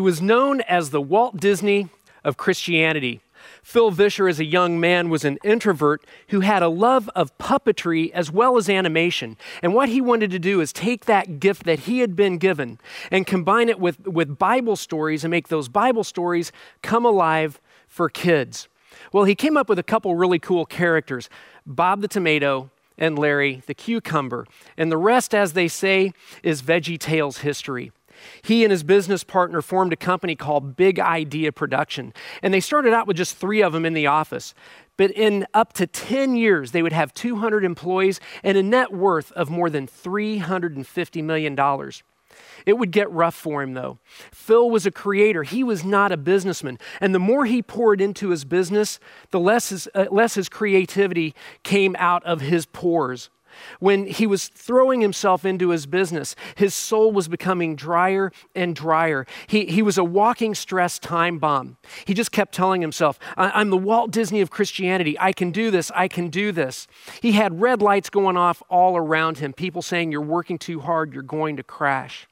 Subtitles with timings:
[0.00, 1.90] He was known as the Walt Disney
[2.24, 3.20] of Christianity.
[3.62, 8.10] Phil Vischer, as a young man, was an introvert who had a love of puppetry
[8.12, 9.36] as well as animation.
[9.62, 12.78] And what he wanted to do is take that gift that he had been given
[13.10, 18.08] and combine it with, with Bible stories and make those Bible stories come alive for
[18.08, 18.68] kids.
[19.12, 21.28] Well, he came up with a couple really cool characters
[21.66, 24.46] Bob the Tomato and Larry the Cucumber.
[24.78, 27.92] And the rest, as they say, is Veggie Tales history.
[28.42, 32.12] He and his business partner formed a company called Big Idea Production.
[32.42, 34.54] And they started out with just three of them in the office.
[34.96, 39.32] But in up to 10 years, they would have 200 employees and a net worth
[39.32, 41.56] of more than $350 million.
[42.66, 43.98] It would get rough for him, though.
[44.30, 46.78] Phil was a creator, he was not a businessman.
[47.00, 49.00] And the more he poured into his business,
[49.30, 53.30] the less his, uh, less his creativity came out of his pores.
[53.78, 59.26] When he was throwing himself into his business, his soul was becoming drier and drier.
[59.46, 61.76] He, he was a walking stress time bomb.
[62.04, 65.16] He just kept telling himself, I'm the Walt Disney of Christianity.
[65.18, 65.90] I can do this.
[65.94, 66.86] I can do this.
[67.22, 71.12] He had red lights going off all around him, people saying, You're working too hard,
[71.12, 72.26] you're going to crash.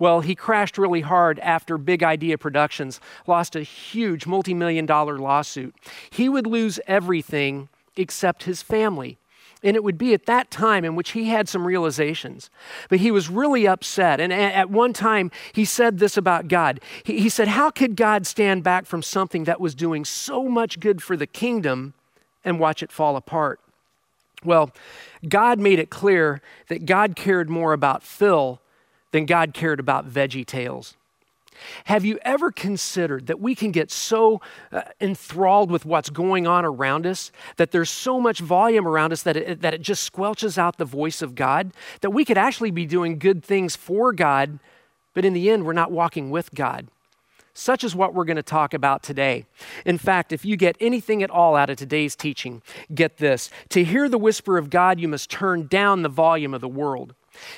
[0.00, 5.18] Well, he crashed really hard after Big Idea Productions lost a huge multi million dollar
[5.18, 5.74] lawsuit.
[6.08, 9.19] He would lose everything except his family.
[9.62, 12.48] And it would be at that time in which he had some realizations.
[12.88, 14.20] But he was really upset.
[14.20, 16.80] And at one time, he said this about God.
[17.04, 21.02] He, said, How could God stand back from something that was doing so much good
[21.02, 21.94] for the kingdom
[22.44, 23.60] and watch it fall apart?
[24.42, 24.70] Well,
[25.28, 28.60] God made it clear that God cared more about Phil
[29.12, 30.96] than God cared about Veggie Tales.
[31.84, 34.40] Have you ever considered that we can get so
[34.72, 39.22] uh, enthralled with what's going on around us, that there's so much volume around us
[39.22, 41.72] that it, that it just squelches out the voice of God?
[42.00, 44.58] That we could actually be doing good things for God,
[45.14, 46.88] but in the end, we're not walking with God.
[47.52, 49.44] Such is what we're going to talk about today.
[49.84, 52.62] In fact, if you get anything at all out of today's teaching,
[52.94, 53.50] get this.
[53.70, 57.14] To hear the whisper of God, you must turn down the volume of the world.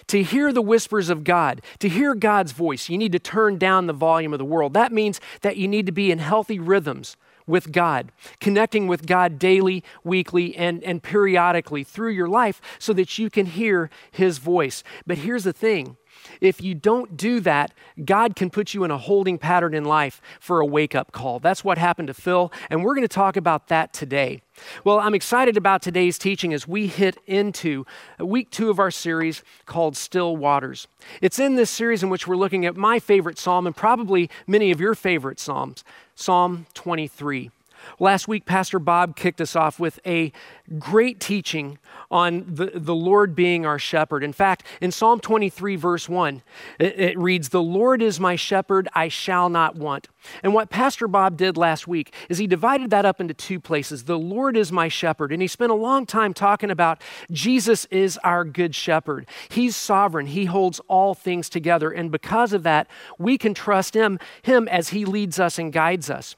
[0.09, 3.87] To hear the whispers of God, to hear God's voice, you need to turn down
[3.87, 4.75] the volume of the world.
[4.75, 7.17] That means that you need to be in healthy rhythms
[7.47, 13.19] with God, connecting with God daily, weekly, and, and periodically through your life so that
[13.19, 14.83] you can hear His voice.
[15.07, 15.97] But here's the thing
[16.41, 17.73] if you don't do that,
[18.05, 21.39] God can put you in a holding pattern in life for a wake up call.
[21.39, 24.43] That's what happened to Phil, and we're going to talk about that today.
[24.85, 27.87] Well, I'm excited about today's teaching as we hit into
[28.19, 30.89] week two of our series called Still Waters.
[31.21, 34.71] It's in this series in which we're looking at my favorite psalm and probably many
[34.71, 35.85] of your favorite psalms,
[36.15, 37.51] Psalm 23.
[37.99, 40.33] Last week, Pastor Bob kicked us off with a
[40.79, 41.79] great teaching
[42.11, 44.23] on the, the Lord being our shepherd.
[44.23, 46.43] In fact, in Psalm 23, verse 1,
[46.79, 50.09] it, it reads, The Lord is my shepherd, I shall not want.
[50.43, 54.05] And what Pastor Bob did last week is he divided that up into two places.
[54.05, 55.33] The Lord is my shepherd.
[55.33, 59.27] And he spent a long time talking about Jesus is our good shepherd.
[59.49, 61.91] He's sovereign, he holds all things together.
[61.91, 62.89] And because of that,
[63.19, 66.37] we can trust him, him as he leads us and guides us.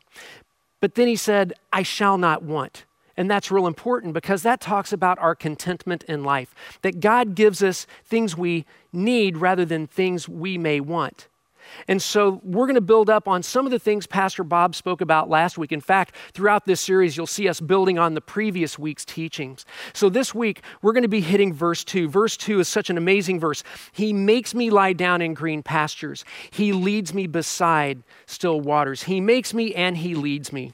[0.85, 2.85] But then he said, I shall not want.
[3.17, 7.63] And that's real important because that talks about our contentment in life, that God gives
[7.63, 11.27] us things we need rather than things we may want.
[11.89, 15.01] And so we're going to build up on some of the things Pastor Bob spoke
[15.01, 15.73] about last week.
[15.73, 19.65] In fact, throughout this series, you'll see us building on the previous week's teachings.
[19.93, 22.09] So this week, we're going to be hitting verse 2.
[22.09, 23.63] Verse 2 is such an amazing verse.
[23.93, 29.05] He makes me lie down in green pastures, He leads me beside still waters.
[29.05, 30.73] He makes me and He leads me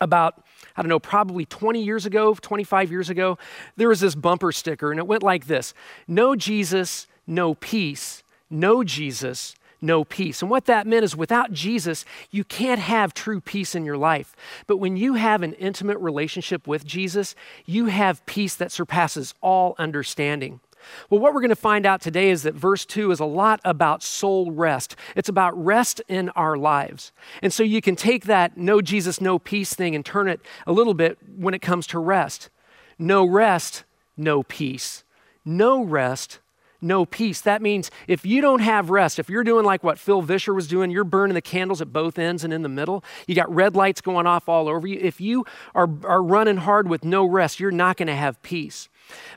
[0.00, 0.44] about
[0.76, 3.38] I don't know, probably 20 years ago, 25 years ago,
[3.76, 5.72] there was this bumper sticker, and it went like this
[6.08, 8.22] No Jesus, no peace.
[8.50, 10.42] No Jesus, no peace.
[10.42, 14.34] And what that meant is without Jesus, you can't have true peace in your life.
[14.66, 17.34] But when you have an intimate relationship with Jesus,
[17.66, 20.60] you have peace that surpasses all understanding.
[21.08, 23.60] Well, what we're going to find out today is that verse 2 is a lot
[23.64, 24.96] about soul rest.
[25.16, 27.12] It's about rest in our lives.
[27.42, 30.72] And so you can take that no Jesus, no peace thing and turn it a
[30.72, 32.50] little bit when it comes to rest.
[32.98, 33.84] No rest,
[34.16, 35.04] no peace.
[35.44, 36.38] No rest,
[36.80, 37.40] no peace.
[37.40, 40.68] That means if you don't have rest, if you're doing like what Phil Vischer was
[40.68, 43.74] doing, you're burning the candles at both ends and in the middle, you got red
[43.74, 44.98] lights going off all over you.
[45.00, 45.44] If you
[45.74, 48.88] are, are running hard with no rest, you're not going to have peace.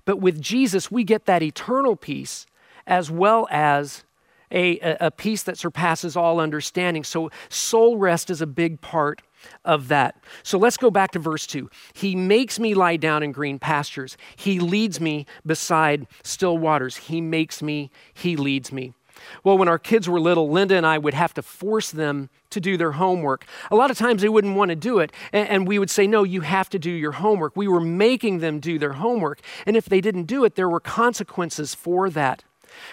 [0.06, 2.46] But with Jesus, we get that eternal peace
[2.86, 4.04] as well as
[4.52, 7.04] a, a, peace that surpasses all understanding.
[7.04, 9.22] So, soul rest is a big part
[9.66, 10.16] of that.
[10.44, 11.70] So, let's go back to verse 2.
[11.94, 16.98] He makes me lie down in green pastures, He leads me beside still waters.
[16.98, 18.94] He makes me, He leads me.
[19.44, 22.60] Well, when our kids were little, Linda and I would have to force them to
[22.60, 23.46] do their homework.
[23.72, 26.24] A lot of times they wouldn't want to do it, and we would say, No,
[26.24, 27.56] you have to do your homework.
[27.56, 30.80] We were making them do their homework, and if they didn't do it, there were
[30.80, 32.44] consequences for that.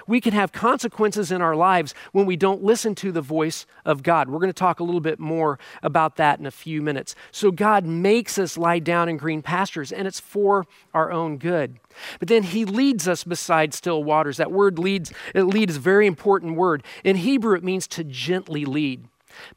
[0.07, 4.03] We can have consequences in our lives when we don't listen to the voice of
[4.03, 4.29] God.
[4.29, 7.15] We're going to talk a little bit more about that in a few minutes.
[7.31, 11.79] So, God makes us lie down in green pastures, and it's for our own good.
[12.19, 14.37] But then He leads us beside still waters.
[14.37, 16.83] That word leads, lead is a very important word.
[17.03, 19.09] In Hebrew, it means to gently lead.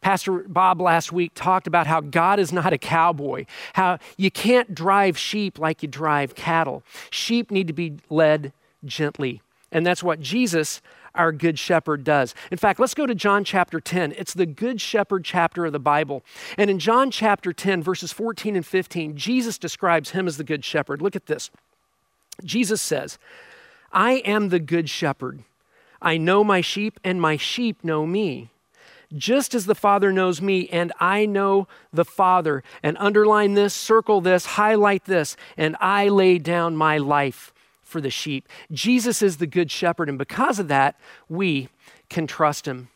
[0.01, 4.73] Pastor Bob last week talked about how God is not a cowboy, how you can't
[4.73, 6.83] drive sheep like you drive cattle.
[7.09, 8.53] Sheep need to be led
[8.85, 9.41] gently.
[9.71, 10.81] And that's what Jesus,
[11.13, 12.33] our Good Shepherd, does.
[12.51, 14.13] In fact, let's go to John chapter 10.
[14.17, 16.23] It's the Good Shepherd chapter of the Bible.
[16.57, 20.63] And in John chapter 10, verses 14 and 15, Jesus describes him as the Good
[20.63, 21.01] Shepherd.
[21.01, 21.49] Look at this.
[22.43, 23.17] Jesus says,
[23.91, 25.43] I am the Good Shepherd.
[26.01, 28.51] I know my sheep, and my sheep know me.
[29.15, 32.63] Just as the Father knows me, and I know the Father.
[32.83, 37.53] And underline this, circle this, highlight this, and I lay down my life
[37.87, 38.47] for the sheep.
[38.71, 40.99] Jesus is the good shepherd, and because of that,
[41.29, 41.69] we
[42.09, 42.89] can trust him.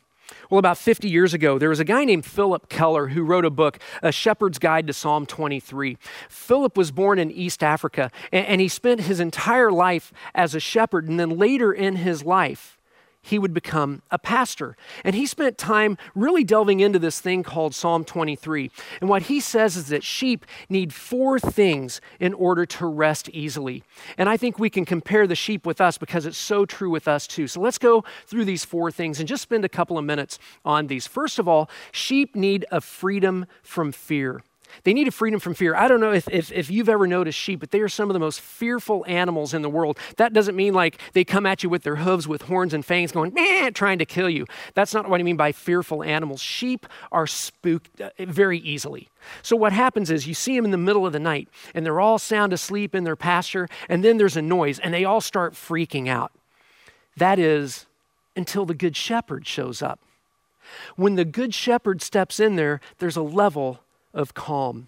[0.49, 3.49] Well, about 50 years ago, there was a guy named Phillip Keller who wrote a
[3.49, 5.97] book, A Shepherd's Guide to Psalm 23.
[6.29, 11.09] Phillip was born in East Africa, and, he spent his entire life as a shepherd.
[11.09, 12.77] And then later in his life,
[13.21, 14.75] he would become a pastor.
[15.03, 18.71] And he spent time really delving into this thing called Psalm 23.
[18.99, 23.83] And what he says is that sheep need four things in order to rest easily.
[24.17, 27.07] And I think we can compare the sheep with us because it's so true with
[27.07, 27.47] us too.
[27.47, 30.87] So let's go through these four things and just spend a couple of minutes on
[30.87, 31.07] these.
[31.07, 34.41] First of all, sheep need a freedom from fear.
[34.83, 35.75] They needed freedom from fear.
[35.75, 38.13] I don't know if, if, if, you've ever noticed sheep, but they are some of
[38.13, 39.97] the most fearful animals in the world.
[40.17, 43.11] That doesn't mean like they come at you with their hooves with horns and fangs
[43.11, 44.45] going, Meh, trying to kill you.
[44.73, 46.41] That's not what I mean by fearful animals.
[46.41, 49.09] Sheep are spooked uh, very easily.
[49.41, 51.99] So what happens is you see them in the middle of the night and they're
[51.99, 55.53] all sound asleep in their pasture, and then there's a noise and they all start
[55.53, 56.31] freaking out.
[57.17, 57.85] That is
[58.35, 59.99] until the good shepherd shows up.
[60.95, 63.81] When the good shepherd steps in there, there's a level
[64.13, 64.87] of calm.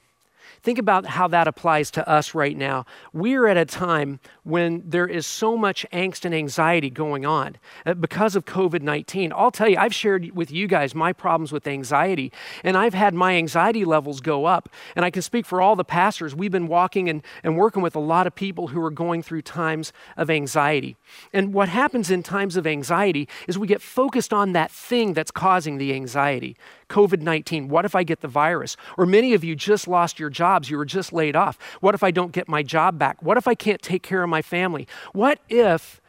[0.62, 2.86] Think about how that applies to us right now.
[3.12, 7.94] We're at a time when there is so much angst and anxiety going on uh,
[7.94, 9.32] because of COVID 19.
[9.36, 12.32] I'll tell you, I've shared with you guys my problems with anxiety,
[12.64, 14.70] and I've had my anxiety levels go up.
[14.96, 16.36] And I can speak for all the pastors.
[16.36, 19.44] We've been walking and, and working with a lot of people who are going through
[19.44, 20.98] times of anxiety.
[21.32, 25.32] And what happens in times of anxiety is we get focused on that thing that's
[25.32, 26.58] causing the anxiety.
[26.90, 27.70] COVID 19?
[27.70, 28.78] What if I get the virus?
[28.98, 31.58] Or many of you just lost your jobs, you were just laid off.
[31.80, 33.22] What if I don't get my job back?
[33.24, 34.88] What if I can't take care of my family?
[35.12, 36.02] What if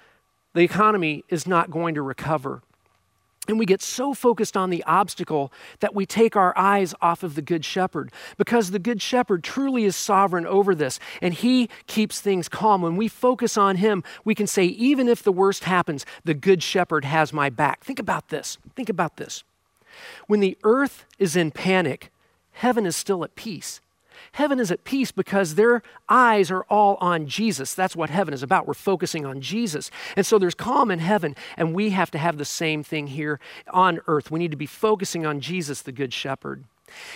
[0.55, 2.63] the economy is not going to recover?
[3.47, 7.35] And we get so focused on the obstacle that we take our eyes off of
[7.35, 12.23] the Good Shepherd because the Good Shepherd truly is sovereign over this and he keeps
[12.23, 12.81] things calm.
[12.81, 16.63] When we focus on him, we can say, even if the worst happens, the Good
[16.63, 17.85] Shepherd has my back.
[17.85, 18.57] Think about this.
[18.75, 19.45] Think about this.
[20.27, 22.11] When the earth is in panic,
[22.53, 23.83] heaven is still at peace.
[24.33, 27.75] Heaven is at peace because their eyes are all on Jesus.
[27.75, 28.67] That's what heaven is about.
[28.67, 29.91] We're focusing on Jesus.
[30.17, 33.41] And so there's calm in heaven, and we have to have the same thing here
[33.71, 34.31] on earth.
[34.31, 36.65] We need to be focusing on Jesus, the Good Shepherd.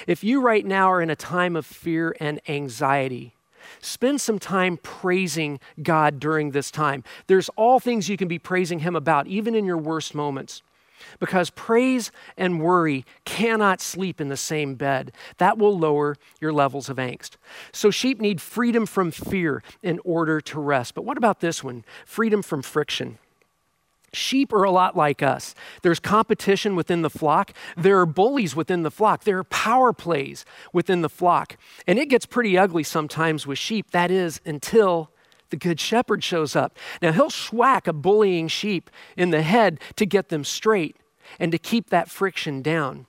[0.07, 3.35] If you right now are in a time of fear and anxiety,
[3.81, 7.05] spend some time praising God during this time.
[7.27, 10.62] There's all things you can be praising Him about, even in your worst moments
[11.19, 15.12] because praise and worry cannot sleep in the same bed.
[15.38, 17.37] That will lower your levels of angst.
[17.73, 20.95] So, sheep need freedom from fear in order to rest.
[20.95, 21.85] But what about this one?
[22.05, 23.19] Freedom from friction.
[24.12, 25.55] Sheep are a lot like us.
[25.83, 27.52] There's competition within the flock.
[27.76, 29.25] There are bullies within the flock.
[29.25, 31.59] There are power plays within the flock.
[31.87, 33.90] And it gets pretty ugly sometimes with sheep.
[33.90, 35.11] That is, until
[35.50, 36.76] the good shepherd shows up.
[37.00, 40.97] Now, he'll swack a bullying sheep in the head to get them straight
[41.38, 43.07] and to keep that friction down.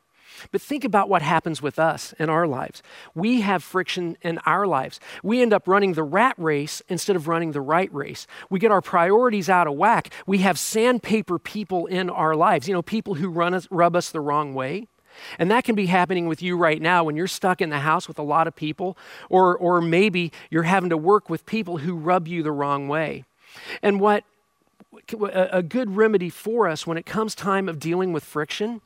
[0.52, 2.82] But think about what happens with us in our lives.
[3.14, 5.00] We have friction in our lives.
[5.24, 8.26] We end up running the rat race instead of running the right race.
[8.50, 10.14] We get our priorities out of whack.
[10.26, 14.10] We have sandpaper people in our lives, you know, people who run us, rub us
[14.10, 14.88] the wrong way.
[15.38, 18.08] And that can be happening with you right now when you're stuck in the house
[18.08, 18.98] with a lot of people,
[19.30, 23.26] or, or maybe you're having to work with people who rub you the wrong way.
[23.82, 24.24] And what
[25.32, 28.82] a good remedy for us when it comes time of dealing with friction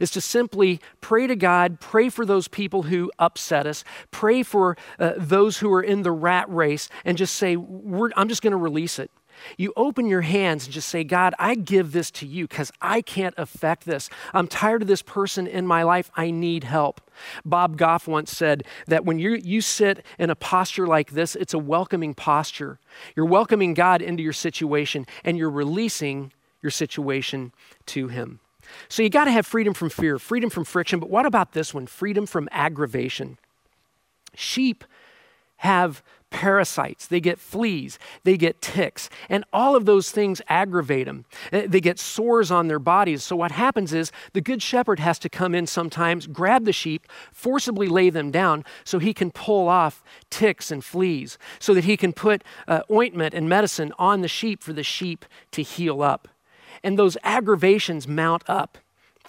[0.00, 4.76] is to simply pray to God, pray for those people who upset us, pray for
[4.98, 8.56] uh, those who are in the rat race, and just say, I'm just going to
[8.56, 9.10] release it.
[9.56, 13.02] You open your hands and just say, God, I give this to you because I
[13.02, 14.10] can't affect this.
[14.32, 16.10] I'm tired of this person in my life.
[16.16, 17.00] I need help.
[17.44, 21.54] Bob Goff once said that when you, you sit in a posture like this, it's
[21.54, 22.78] a welcoming posture.
[23.16, 27.52] You're welcoming God into your situation and you're releasing your situation
[27.86, 28.40] to Him.
[28.88, 31.72] So you got to have freedom from fear, freedom from friction, but what about this
[31.72, 31.86] one?
[31.86, 33.38] Freedom from aggravation.
[34.34, 34.84] Sheep
[35.58, 41.24] have parasites, they get fleas, they get ticks, and all of those things aggravate them.
[41.52, 43.22] Eh, they get sores on their bodies.
[43.22, 47.06] So, what happens is the good shepherd has to come in sometimes, grab the sheep,
[47.32, 51.96] forcibly lay them down so he can pull off ticks and fleas, so that he
[51.96, 56.28] can put uh, ointment and medicine on the sheep for the sheep to heal up
[56.82, 58.78] and those aggravations mount up.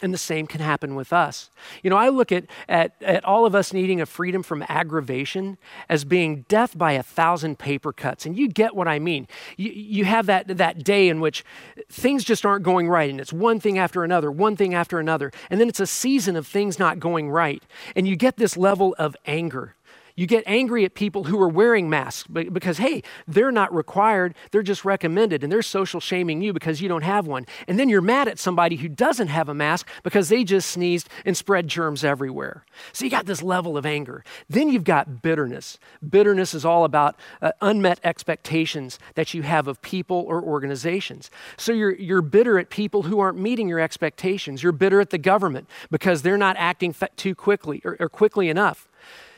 [0.02, 1.50] And the same can happen with us.
[1.84, 5.58] You know, I look at, at, at all of us needing a freedom from aggravation
[5.90, 8.26] as being death by a thousand paper cuts.
[8.26, 9.28] And you get what I mean.
[9.58, 11.44] You, you have that, that day in which
[11.90, 15.32] things just aren't going right, and it's one thing after another, one thing after another.
[15.50, 17.62] And then it's a season of things not going right.
[17.96, 19.76] And you get this level of anger.
[20.20, 24.62] You get angry at people who are wearing masks because, hey, they're not required, they're
[24.62, 27.46] just recommended, and they're social shaming you because you don't have one.
[27.70, 31.08] And then you're mad at somebody who doesn't have a mask because they just sneezed
[31.24, 32.66] and spread germs everywhere.
[32.92, 34.26] So you got this level of anger.
[34.50, 35.80] Then you've got bitterness.
[36.10, 41.32] Bitterness is all about uh, unmet expectations that you have of people or organizations.
[41.56, 44.64] So you're, you're bitter at people who aren't meeting your expectations.
[44.64, 48.90] You're bitter at the government because they're not acting too quickly or, or quickly enough.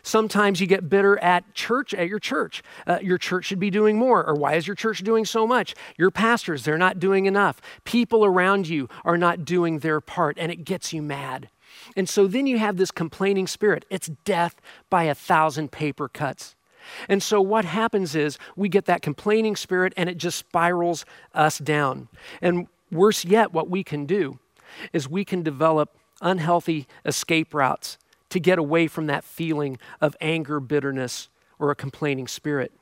[0.03, 2.63] Sometimes you get bitter at church, at your church.
[2.87, 4.25] Uh, your church should be doing more.
[4.25, 5.75] Or why is your church doing so much?
[5.97, 7.61] Your pastors, they're not doing enough.
[7.83, 11.49] People around you are not doing their part, and it gets you mad.
[11.95, 13.85] And so then you have this complaining spirit.
[13.89, 14.55] It's death
[14.89, 16.55] by a thousand paper cuts.
[17.07, 21.59] And so what happens is we get that complaining spirit and it just spirals us
[21.59, 22.07] down.
[22.41, 24.39] And worse yet, what we can do
[24.91, 27.97] is we can develop unhealthy escape routes
[28.31, 32.73] to get away from that feeling of anger, bitterness, or a complaining spirit.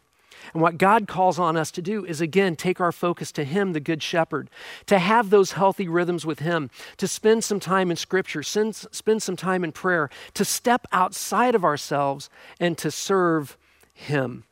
[0.53, 3.73] And what God calls on us to do is again take our focus to Him,
[3.73, 4.49] the Good Shepherd,
[4.85, 9.35] to have those healthy rhythms with Him, to spend some time in Scripture, spend some
[9.35, 12.29] time in prayer, to step outside of ourselves
[12.59, 13.57] and to serve
[13.93, 14.45] Him.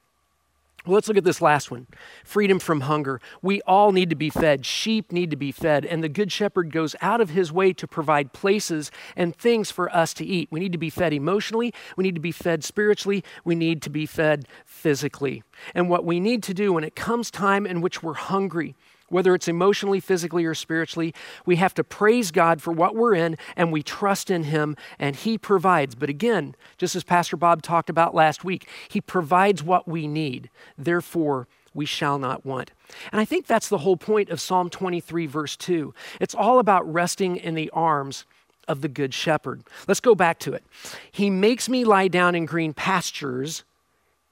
[0.87, 1.85] Well, let's look at this last one
[2.23, 3.19] freedom from hunger.
[3.41, 4.65] We all need to be fed.
[4.65, 5.83] Sheep need to be fed.
[5.83, 9.93] And the Good Shepherd goes out of his way to provide places and things for
[9.93, 10.47] us to eat.
[10.49, 11.73] We need to be fed emotionally.
[11.97, 13.21] We need to be fed spiritually.
[13.43, 15.43] We need to be fed physically.
[15.75, 18.73] And what we need to do when it comes time in which we're hungry,
[19.09, 21.13] whether it's emotionally, physically, or spiritually.
[21.45, 25.15] We have to praise God for what we're in and we trust in Him and
[25.15, 25.95] He provides.
[25.95, 30.49] But again, just as Pastor Bob talked about last week, He provides what we need.
[30.77, 32.71] Therefore, we shall not want.
[33.11, 35.93] And I think that's the whole point of Psalm 23, verse 2.
[36.19, 38.25] It's all about resting in the arms
[38.67, 39.61] of the Good Shepherd.
[39.87, 40.63] Let's go back to it.
[41.11, 43.63] He makes me lie down in green pastures,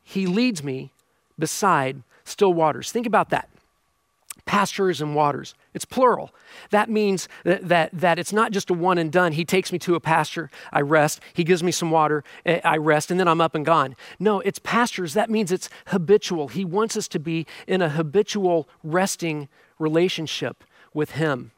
[0.04, 0.92] He leads me
[1.38, 2.92] beside still waters.
[2.92, 3.50] Think about that
[4.46, 5.56] pastures and waters.
[5.74, 6.34] It's plural.
[6.70, 9.34] That means that, that, that, it's not just a one and done.
[9.34, 11.20] He takes me to a pasture, I rest.
[11.34, 13.96] He gives me some water, eh, I rest, and then I'm up and gone.
[14.20, 15.14] No, it's pastures.
[15.14, 16.50] That means it's habitual.
[16.50, 19.50] He wants us to be in a habitual resting
[19.80, 21.52] relationship with Him.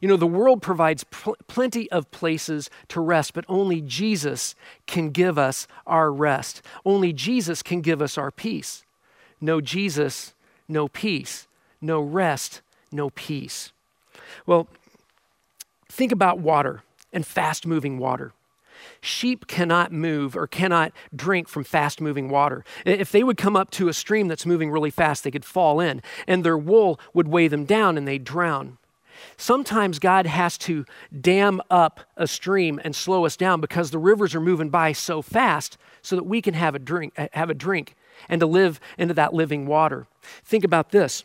[0.00, 4.54] You know, the world provides pl- plenty of places to rest, but only Jesus
[4.86, 6.62] can give us our rest.
[6.84, 8.84] Only Jesus can give us our peace.
[9.40, 10.34] No Jesus,
[10.68, 11.46] no peace
[11.80, 12.60] no rest,
[12.92, 13.72] no peace.
[14.46, 14.68] Well,
[15.88, 16.82] think about water
[17.12, 18.32] and fast moving water.
[19.00, 22.64] Sheep cannot move or cannot drink from fast moving water.
[22.84, 25.80] If they would come up to a stream that's moving really fast, they could fall
[25.80, 28.78] in, and their wool would weigh them down and they'd drown.
[29.36, 30.86] Sometimes God has to
[31.18, 35.20] dam up a stream and slow us down because the rivers are moving by so
[35.20, 37.94] fast so that we can have a drink, have a drink
[38.28, 40.06] and to live into that living water.
[40.44, 41.24] Think about this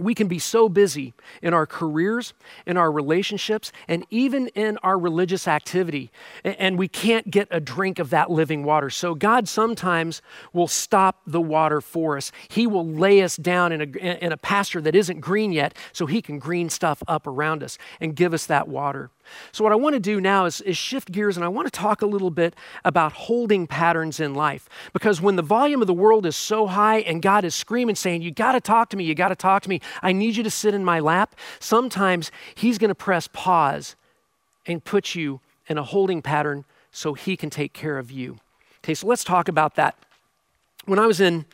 [0.00, 2.34] we can be so busy in our careers,
[2.66, 6.10] in our relationships, and even in our religious activity,
[6.44, 8.90] and we can't get a drink of that living water.
[8.90, 12.32] So, God sometimes will stop the water for us.
[12.48, 16.06] He will lay us down in a, in a pasture that isn't green yet so
[16.06, 19.10] He can green stuff up around us and give us that water.
[19.52, 21.70] So, what I want to do now is, is, shift gears and I want to
[21.70, 24.68] talk a little bit about holding patterns in life.
[24.92, 28.22] Because when the volume of the world is so high and God is screaming, saying,
[28.22, 30.42] You got to talk to me, you got to talk to me, I need you
[30.42, 33.96] to sit in my lap, sometimes He's going to press pause
[34.66, 38.38] and put you in a holding pattern so he can take care of you.
[38.82, 39.96] Okay, so let's talk about that.
[40.86, 41.44] When I was in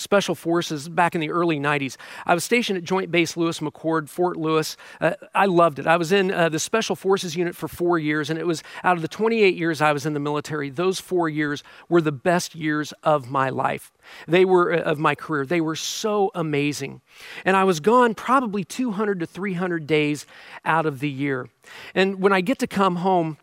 [0.00, 1.96] Special Forces back in the early 90s.
[2.26, 4.76] I was stationed at Joint Base Lewis McChord, Fort Lewis.
[5.00, 5.86] Uh, I loved it.
[5.86, 8.96] I was in uh, the Special Forces unit for four years, and it was out
[8.96, 12.54] of the 28 years I was in the military, those four years were the best
[12.54, 13.92] years of my life.
[14.26, 15.44] They were uh, of my career.
[15.44, 17.00] They were so amazing.
[17.44, 20.26] And I was gone probably 200 to 300 days
[20.64, 21.50] out of the year.
[21.94, 23.38] And when I get to come home,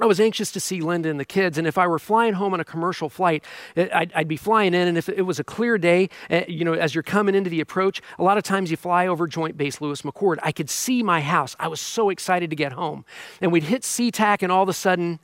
[0.00, 2.54] I was anxious to see Linda and the kids, and if I were flying home
[2.54, 3.44] on a commercial flight,
[3.76, 6.74] I'd, I'd, be flying in, and if it was a clear day, eh, you know,
[6.74, 9.80] as you're coming into the approach, a lot of times you fly over Joint Base
[9.80, 10.36] Lewis McChord.
[10.42, 11.56] I could see my house.
[11.58, 13.04] I was so excited to get home.
[13.40, 15.18] And we'd hit SeaTac, and all of a sudden,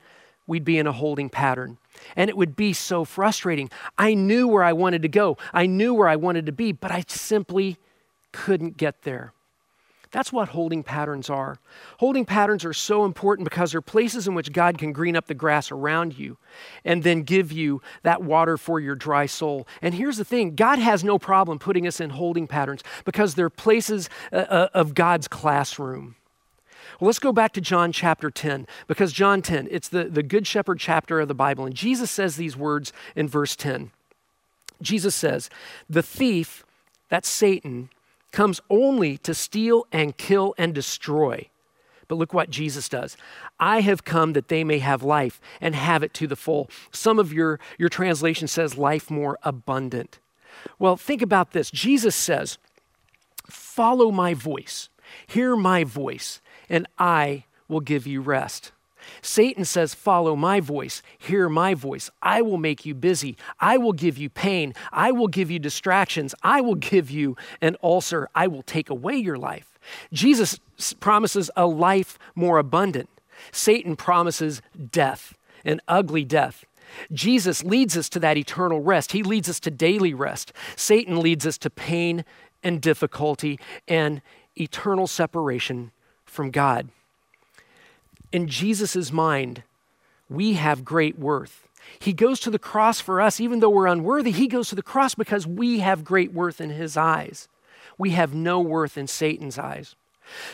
[0.45, 1.77] we'd be in a holding pattern.
[2.17, 3.69] And it would be so frustrating.
[3.97, 6.91] I knew where I wanted to go, I knew where I wanted to be, but
[6.91, 7.77] I simply
[8.33, 9.31] couldn't get there.
[10.15, 11.59] That's what holding patterns are.
[11.99, 15.33] Holding patterns are so important because they're places in which God can green up the
[15.33, 16.37] grass around you
[16.85, 19.67] and then give you that water for your dry soul.
[19.81, 23.49] And here's the thing God has no problem putting us in holding patterns because they're
[23.49, 26.15] places uh, uh of God's classroom.
[27.01, 30.47] Well, let's go back to John chapter 10, because John 10, it's the, the Good
[30.47, 31.65] Shepherd chapter of the Bible.
[31.65, 33.91] And Jesus says these words in verse 10.
[34.81, 35.49] Jesus says,
[35.89, 36.65] The thief,
[37.09, 37.89] that's Satan,
[38.35, 41.49] comes only to steal and kill and destroy.
[42.09, 43.15] But look what Jesus does.
[43.61, 46.69] I have come that they may have life and have it to the full.
[46.91, 50.19] Some of your, your translation says life more abundant.
[50.77, 51.71] Well, think about this.
[51.71, 52.57] Jesus says,
[53.49, 54.89] Follow my voice,
[55.27, 58.73] hear my voice, and I will give you rest.
[59.21, 62.09] Satan says, Follow my voice, hear my voice.
[62.21, 63.37] I will make you busy.
[63.59, 64.73] I will give you pain.
[64.91, 66.35] I will give you distractions.
[66.43, 68.29] I will give you an ulcer.
[68.35, 69.79] I will take away your life.
[70.11, 70.59] Jesus
[70.99, 73.09] promises a life more abundant.
[73.51, 76.65] Satan promises death, an ugly death.
[77.11, 79.11] Jesus leads us to that eternal rest.
[79.11, 80.53] He leads us to daily rest.
[80.75, 82.23] Satan leads us to pain
[82.63, 84.21] and difficulty and
[84.55, 85.91] eternal separation
[86.25, 86.89] from God
[88.35, 89.63] in Jesus' mind,
[90.29, 91.69] we have great worth.
[91.99, 94.31] He goes to the cross for us, even though we're unworthy.
[94.31, 97.47] He goes to the cross because we have great worth in His eyes.
[97.97, 99.95] We have no worth in Satan's eyes.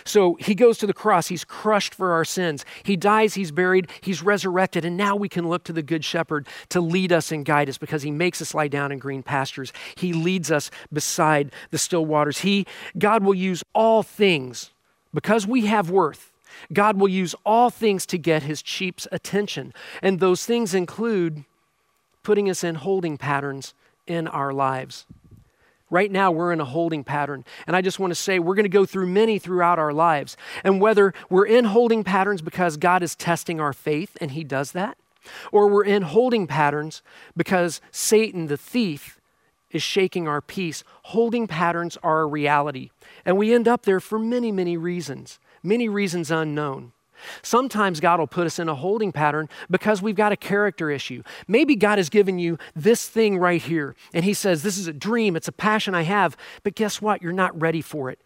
[0.03, 1.29] So he goes to the cross.
[1.29, 2.65] He's crushed for our sins.
[2.83, 6.45] He dies, he's buried, he's resurrected, and now we can look to the Good Shepherd
[6.69, 9.73] to lead us and guide us because he makes us lie down in green pastures.
[9.95, 12.39] He leads us beside the still waters.
[12.39, 12.67] He,
[12.99, 14.69] God will use all things
[15.13, 16.30] because we have worth
[16.71, 19.73] God will use all things to get his sheep's attention.
[20.01, 21.43] And those things include
[22.23, 23.73] putting us in holding patterns
[24.07, 25.05] in our lives.
[25.89, 27.43] Right now, we're in a holding pattern.
[27.67, 30.37] And I just want to say we're going to go through many throughout our lives.
[30.63, 34.71] And whether we're in holding patterns because God is testing our faith, and He does
[34.71, 34.97] that,
[35.51, 37.01] or we're in holding patterns
[37.35, 39.19] because Satan, the thief,
[39.69, 42.89] is shaking our peace, holding patterns are a reality.
[43.25, 46.93] And we end up there for many, many reasons many reasons unknown.
[47.41, 51.24] Sometimes God will put us in a holding pattern because we've got a character issue.
[51.47, 54.93] Maybe God has given you this thing right here, and He says, This is a
[54.93, 57.21] dream, it's a passion I have, but guess what?
[57.21, 58.19] You're not ready for it.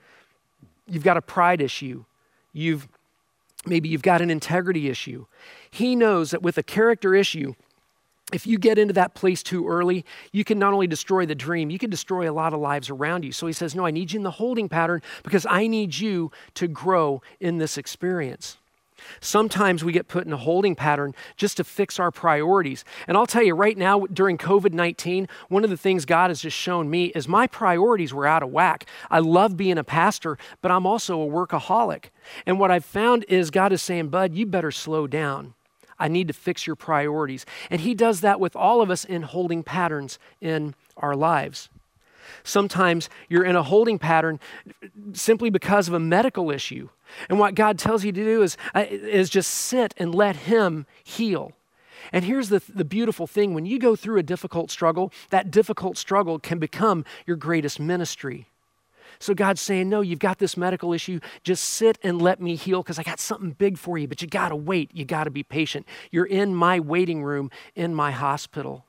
[0.88, 2.06] You've got a pride issue.
[2.54, 2.88] You've
[3.66, 5.26] maybe you've got an integrity issue.
[5.72, 7.56] He knows that with a character issue,
[8.34, 11.70] if you get into that place too early, you can not only destroy the dream,
[11.70, 13.32] you can destroy a lot of lives around you.
[13.32, 16.32] So he says, No, I need you in the holding pattern because I need you
[16.56, 18.58] to grow in this experience.
[19.20, 22.84] Sometimes we get put in a holding pattern just to fix our priorities.
[23.08, 26.42] And I'll tell you right now, during COVID 19, one of the things God has
[26.42, 28.88] just shown me is my priorities were out of whack.
[29.12, 32.06] I love being a pastor, but I'm also a workaholic.
[32.48, 35.54] And what I've found is God is saying, Bud, you better slow down.
[35.98, 37.46] I need to fix your priorities.
[37.70, 41.70] And He does that with all of us in holding patterns in our lives.
[42.44, 44.40] Sometimes you're in a holding pattern
[45.14, 46.90] simply because of a medical issue.
[47.30, 50.86] And what God tells you to do is, uh, is just sit and let Him
[51.04, 51.54] heal.
[52.12, 55.98] And here's the, the beautiful thing when you go through a difficult struggle, that difficult
[55.98, 58.48] struggle can become your greatest ministry.
[59.20, 61.20] So God's saying, No, you've got this medical issue.
[61.44, 64.28] Just sit and let me heal because I got something big for you, but you
[64.28, 64.92] got to wait.
[64.94, 65.86] You got to be patient.
[66.12, 68.86] You're in my waiting room in my hospital.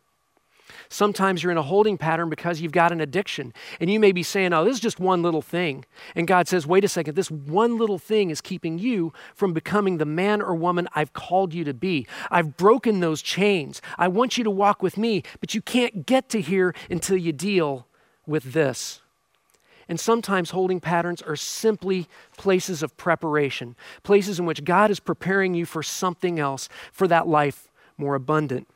[0.89, 3.53] Sometimes you're in a holding pattern because you've got an addiction.
[3.81, 5.85] And you may be saying, oh, this is just one little thing.
[6.15, 9.99] And God says, wait a second, this one little thing is keeping you from becoming
[9.99, 12.07] the man or woman I've called you to be.
[12.31, 13.81] I've broken those chains.
[13.99, 17.33] I want you to walk with me, but you can't get to here until you
[17.33, 17.87] deal
[18.27, 19.01] with this.
[19.89, 25.55] And sometimes holding patterns are simply places of preparation, places in which God is preparing
[25.55, 28.69] you for something else, for that life more abundant.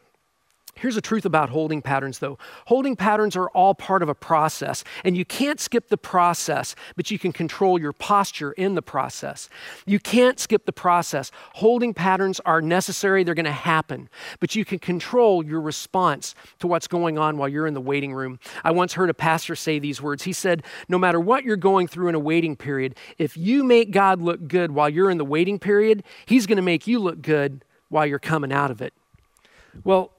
[0.81, 2.39] Here's the truth about holding patterns, though.
[2.65, 7.11] Holding patterns are all part of a process, and you can't skip the process, but
[7.11, 9.51] you can control your posture in the process.
[9.85, 11.31] You can't skip the process.
[11.57, 14.09] Holding patterns are necessary, they're going to happen,
[14.41, 18.15] but you can control your response to what's going on while you're in the waiting
[18.15, 18.41] room.
[18.65, 20.23] I once heard a pastor say these words.
[20.23, 23.91] He said, No matter what you're going through in a waiting period, if you make
[23.91, 27.21] God look good while you're in the waiting period, He's going to make you look
[27.21, 28.95] good while you're coming out of it.
[29.85, 30.13] Well,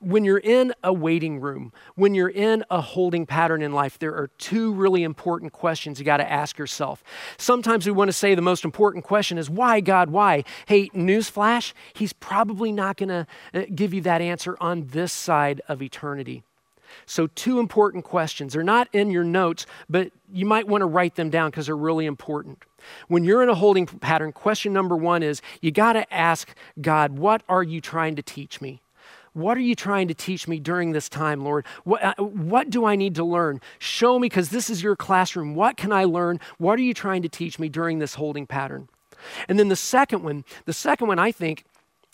[0.00, 4.14] when you're in a waiting room, when you're in a holding pattern in life, there
[4.14, 7.02] are two really important questions you got to ask yourself.
[7.36, 10.44] Sometimes we want to say the most important question is, Why, God, why?
[10.66, 15.60] Hey, newsflash, He's probably not going to uh, give you that answer on this side
[15.68, 16.44] of eternity.
[17.06, 18.52] So, two important questions.
[18.52, 21.76] They're not in your notes, but you might want to write them down because they're
[21.76, 22.64] really important.
[23.08, 27.18] When you're in a holding pattern, question number one is you got to ask God,
[27.18, 28.80] What are you trying to teach me?
[29.38, 31.64] What are you trying to teach me during this time, Lord?
[31.84, 33.60] What, uh, what do I need to learn?
[33.78, 35.54] Show me, because this is your classroom.
[35.54, 36.40] What can I learn?
[36.58, 38.88] What are you trying to teach me during this holding pattern?
[39.48, 41.64] And then the second one, the second one I think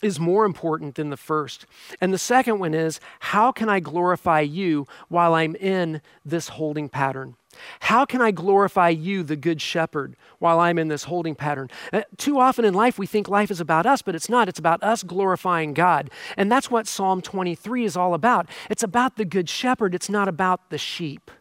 [0.05, 1.65] is more important than the first.
[1.99, 6.89] And the second one is how can I glorify you while I'm in this holding
[6.89, 7.35] pattern?
[7.79, 11.71] How can I glorify you, the Good Shepherd, while I'm in this holding pattern?
[11.91, 14.47] Uh, too often in life, we think life is about us, but it's not.
[14.47, 16.11] It's about us glorifying God.
[16.37, 18.47] And that's what Psalm 23 is all about.
[18.69, 21.31] It's about the Good Shepherd, it's not about the sheep.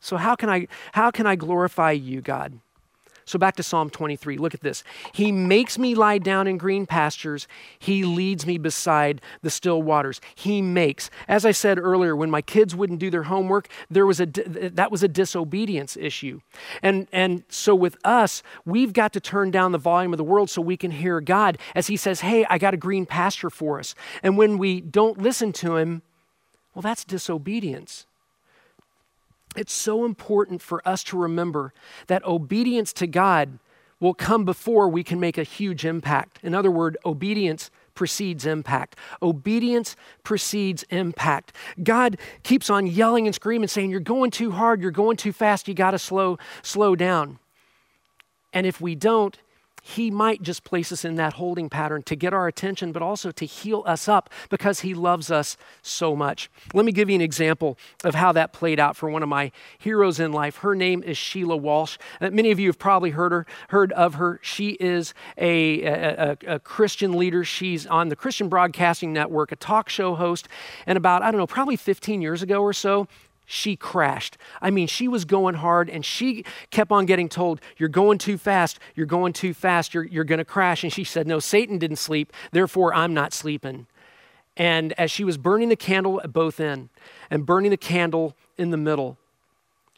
[0.00, 2.58] So, how can I, how can I glorify you, God?
[3.30, 4.38] So back to Psalm 23.
[4.38, 4.82] Look at this.
[5.14, 7.46] He makes me lie down in green pastures.
[7.78, 10.20] He leads me beside the still waters.
[10.34, 11.10] He makes.
[11.28, 14.90] As I said earlier, when my kids wouldn't do their homework, there was a that
[14.90, 16.40] was a disobedience issue.
[16.82, 20.50] And and so with us, we've got to turn down the volume of the world
[20.50, 23.78] so we can hear God as he says, "Hey, I got a green pasture for
[23.78, 26.02] us." And when we don't listen to him,
[26.74, 28.06] well, that's disobedience.
[29.56, 31.72] It's so important for us to remember
[32.06, 33.58] that obedience to God
[33.98, 36.38] will come before we can make a huge impact.
[36.42, 38.96] In other words, obedience precedes impact.
[39.20, 41.52] Obedience precedes impact.
[41.82, 45.68] God keeps on yelling and screaming, saying, You're going too hard, you're going too fast,
[45.68, 47.38] you got to slow, slow down.
[48.52, 49.36] And if we don't,
[49.82, 53.30] he might just place us in that holding pattern to get our attention, but also
[53.30, 56.50] to heal us up because He loves us so much.
[56.74, 59.52] Let me give you an example of how that played out for one of my
[59.78, 60.58] heroes in life.
[60.58, 61.98] Her name is Sheila Walsh.
[62.20, 64.38] Uh, many of you have probably heard her, heard of her.
[64.42, 67.44] She is a, a, a, a Christian leader.
[67.44, 70.48] She's on the Christian Broadcasting Network, a talk show host.
[70.86, 73.08] And about, I don't know, probably 15 years ago or so,
[73.50, 74.38] she crashed.
[74.62, 78.38] I mean, she was going hard and she kept on getting told, You're going too
[78.38, 80.84] fast, you're going too fast, you're, you're going to crash.
[80.84, 83.86] And she said, No, Satan didn't sleep, therefore I'm not sleeping.
[84.56, 86.90] And as she was burning the candle at both ends
[87.28, 89.18] and burning the candle in the middle,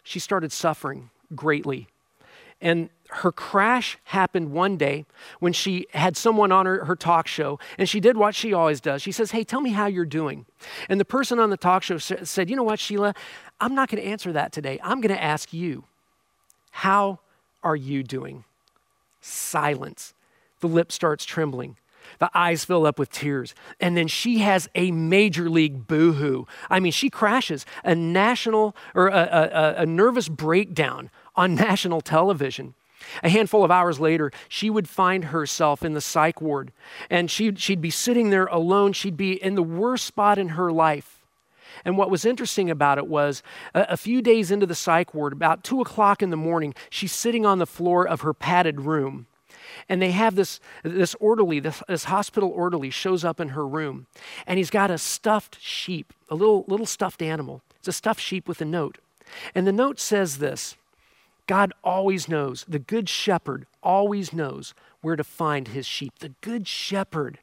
[0.02, 1.88] she started suffering greatly.
[2.60, 5.04] And her crash happened one day
[5.38, 8.80] when she had someone on her, her talk show, and she did what she always
[8.80, 9.02] does.
[9.02, 10.46] She says, Hey, tell me how you're doing.
[10.88, 13.14] And the person on the talk show said, You know what, Sheila?
[13.60, 14.80] I'm not going to answer that today.
[14.82, 15.84] I'm going to ask you,
[16.70, 17.20] How
[17.62, 18.44] are you doing?
[19.20, 20.14] Silence.
[20.60, 21.76] The lip starts trembling.
[22.18, 23.54] The eyes fill up with tears.
[23.80, 26.46] And then she has a major league boohoo.
[26.68, 29.12] I mean, she crashes a national or a,
[29.76, 32.74] a, a nervous breakdown on national television.
[33.22, 36.72] A handful of hours later, she would find herself in the psych ward,
[37.10, 38.92] and she'd, she'd be sitting there alone.
[38.92, 41.18] She'd be in the worst spot in her life.
[41.84, 43.42] And what was interesting about it was
[43.74, 47.12] a, a few days into the psych ward, about two o'clock in the morning, she's
[47.12, 49.26] sitting on the floor of her padded room.
[49.88, 54.06] And they have this, this orderly, this, this hospital orderly shows up in her room,
[54.46, 57.62] and he's got a stuffed sheep, a little, little stuffed animal.
[57.78, 58.98] It's a stuffed sheep with a note.
[59.54, 60.76] And the note says this
[61.46, 66.18] God always knows, the good shepherd always knows where to find his sheep.
[66.20, 67.38] The good shepherd,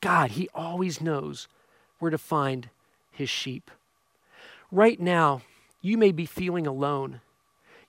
[0.00, 1.48] God, he always knows
[1.98, 2.68] where to find
[3.12, 3.70] his sheep.
[4.72, 5.42] Right now,
[5.80, 7.20] you may be feeling alone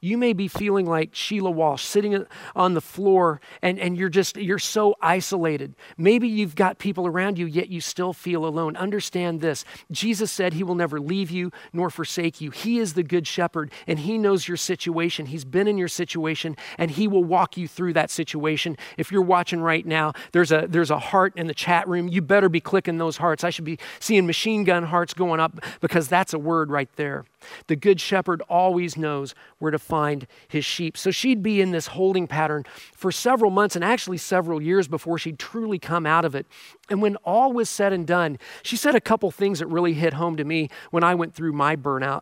[0.01, 4.35] you may be feeling like Sheila Walsh, sitting on the floor and, and you're just,
[4.35, 5.75] you're so isolated.
[5.95, 8.75] Maybe you've got people around you, yet you still feel alone.
[8.75, 12.49] Understand this Jesus said he will never leave you nor forsake you.
[12.49, 15.27] He is the good shepherd and he knows your situation.
[15.27, 18.77] He's been in your situation and he will walk you through that situation.
[18.97, 22.07] If you're watching right now, there's a, there's a heart in the chat room.
[22.07, 23.43] You better be clicking those hearts.
[23.43, 27.25] I should be seeing machine gun hearts going up because that's a word right there.
[27.67, 30.97] The good shepherd always knows where to find his sheep.
[30.97, 35.17] So she'd be in this holding pattern for several months and actually several years before
[35.17, 36.45] she'd truly come out of it.
[36.89, 40.13] And when all was said and done, she said a couple things that really hit
[40.13, 42.21] home to me when I went through my burnout.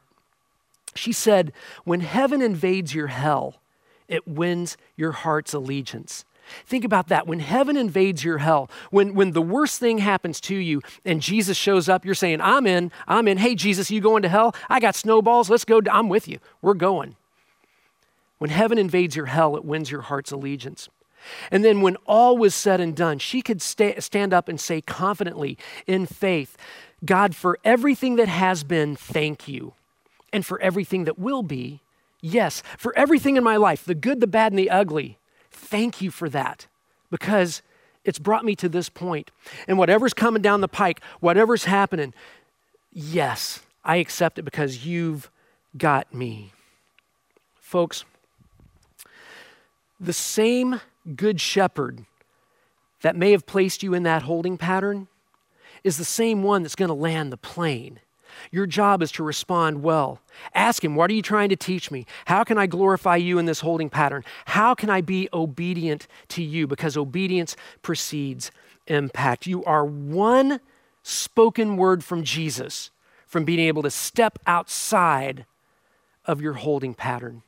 [0.96, 1.54] She said,
[1.84, 3.62] When heaven invades your hell,
[4.08, 6.26] it wins your heart's allegiance.
[6.66, 7.28] Think about that.
[7.28, 11.58] When heaven invades your hell, when, when the worst thing happens to you and Jesus
[11.58, 13.38] shows up, you're saying, I'm in, I'm in.
[13.38, 14.56] Hey, Jesus, you going to hell?
[14.70, 15.50] I got snowballs.
[15.50, 15.82] Let's go.
[15.92, 16.40] I'm with you.
[16.62, 17.16] We're going.
[18.40, 20.90] When heaven invades your hell, it wins your heart's allegiance.
[21.52, 24.82] And then when all was said and done, she could stay, stand up and say
[24.82, 26.58] confidently in faith,
[27.06, 29.74] God, for everything that has been, thank you.
[30.32, 31.82] And for everything that will be,
[32.22, 32.64] yes.
[32.78, 35.19] For everything in my life, the good, the bad, and the ugly,
[35.52, 36.68] thank you for that
[37.10, 37.62] because
[38.06, 39.32] it's brought me to this point.
[39.68, 42.14] And whatever's coming down the pike, whatever's happening,
[42.92, 45.30] yes, I accept it because you've
[45.78, 46.54] got me.
[47.60, 48.06] Folks,
[50.00, 50.82] the same
[51.16, 52.06] good shepherd
[53.02, 55.08] that may have placed you in that holding pattern
[55.84, 58.00] is the same one that's going to land the plane.
[58.52, 60.20] Your job is to respond well.
[60.54, 62.06] Ask Him, What are you trying to teach me?
[62.26, 64.24] How can I glorify you in this holding pattern?
[64.46, 66.68] How can I be obedient to you?
[66.68, 68.52] Because obedience precedes
[68.88, 69.48] impact.
[69.48, 70.60] You are one
[71.04, 72.92] spoken word from Jesus
[73.26, 75.46] from being able to step outside
[76.26, 77.44] of your holding pattern.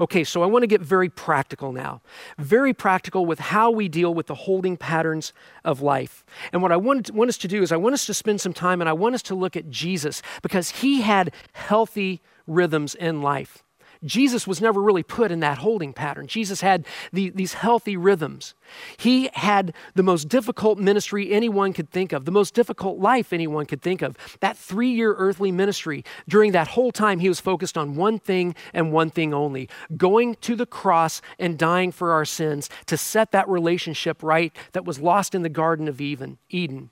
[0.00, 2.00] Okay, so I want to get very practical now.
[2.38, 5.32] Very practical with how we deal with the holding patterns
[5.64, 6.24] of life.
[6.52, 8.52] And what I want, want us to do is I want us to spend some
[8.52, 13.22] time and I want us to look at Jesus because he had healthy rhythms in
[13.22, 13.64] life.
[14.04, 16.26] Jesus was never really put in that holding pattern.
[16.26, 18.54] Jesus had the, these healthy rhythms.
[18.96, 23.66] He had the most difficult ministry anyone could think of, the most difficult life anyone
[23.66, 24.16] could think of.
[24.40, 28.54] That three year earthly ministry, during that whole time, he was focused on one thing
[28.72, 33.32] and one thing only going to the cross and dying for our sins to set
[33.32, 36.90] that relationship right that was lost in the Garden of Eden.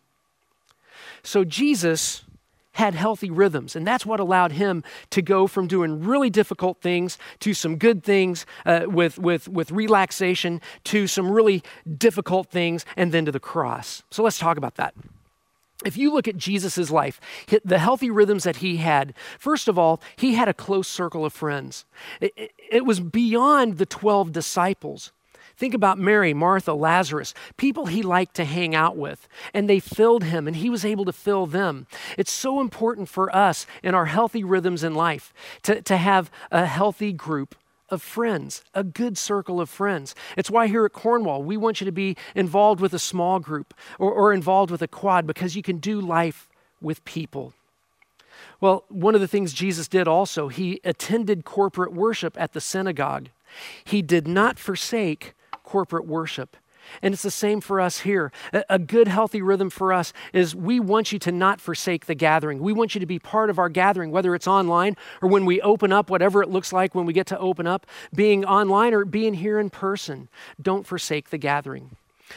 [1.22, 2.22] So Jesus
[2.76, 3.74] had healthy rhythms.
[3.74, 8.04] And that's what allowed him to go from doing really difficult things to some good
[8.04, 11.62] things uh, with, with, with relaxation to some really
[11.96, 14.02] difficult things and then to the cross.
[14.10, 14.94] So let's talk about that.
[15.86, 17.18] If you look at Jesus' life,
[17.64, 21.32] the healthy rhythms that he had, first of all, he had a close circle of
[21.32, 21.86] friends.
[22.20, 25.12] It, it was beyond the 12 disciples.
[25.56, 30.24] Think about Mary, Martha, Lazarus, people he liked to hang out with, and they filled
[30.24, 31.86] him, and he was able to fill them.
[32.18, 36.66] It's so important for us in our healthy rhythms in life to, to have a
[36.66, 37.54] healthy group
[37.88, 40.14] of friends, a good circle of friends.
[40.36, 43.72] It's why here at Cornwall, we want you to be involved with a small group
[43.98, 46.48] or, or involved with a quad because you can do life
[46.80, 47.54] with people.
[48.60, 53.28] Well, one of the things Jesus did also, he attended corporate worship at the synagogue.
[53.84, 55.34] He did not forsake
[55.66, 56.56] corporate worship.
[57.02, 58.32] And it's the same for us here.
[58.68, 62.60] A, good, healthy rhythm for us is we want you to not forsake the gathering.
[62.60, 65.60] We want you to be part of our gathering, whether it's online or when we
[65.60, 69.04] open up, whatever it looks like when we get to open up, being online or
[69.04, 70.28] being here in person.
[70.60, 71.96] Don't forsake the gathering.